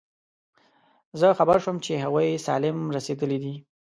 زه 1.19 1.27
خبر 1.39 1.57
شوم 1.63 1.77
چې 1.85 1.91
هغوی 2.03 2.43
سالم 2.45 2.77
رسېدلي 2.95 3.37
دي. 3.43 3.55